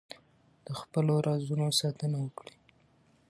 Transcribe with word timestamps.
د 0.65 0.67
خپلو 0.79 1.13
رازونو 1.27 1.67
ساتنه 1.81 2.17
وکړئ. 2.21 2.55